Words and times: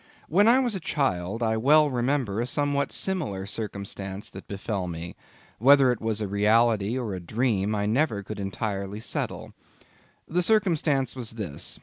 When 0.27 0.47
I 0.47 0.57
was 0.57 0.73
a 0.73 0.79
child, 0.79 1.43
I 1.43 1.57
well 1.57 1.91
remember 1.91 2.41
a 2.41 2.47
somewhat 2.47 2.91
similar 2.91 3.45
circumstance 3.45 4.31
that 4.31 4.47
befell 4.47 4.87
me; 4.87 5.15
whether 5.59 5.91
it 5.91 6.01
was 6.01 6.21
a 6.21 6.27
reality 6.27 6.97
or 6.97 7.13
a 7.13 7.19
dream, 7.19 7.75
I 7.75 7.85
never 7.85 8.23
could 8.23 8.39
entirely 8.39 8.99
settle. 8.99 9.53
The 10.27 10.41
circumstance 10.41 11.15
was 11.15 11.33
this. 11.33 11.79